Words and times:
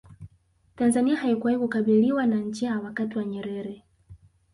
tanzania 0.75 1.15
haikuwahi 1.17 1.59
kukabiliwa 1.59 2.25
na 2.25 2.35
njaa 2.39 2.79
wakati 2.79 3.17
wa 3.17 3.25
nyerere 3.25 3.83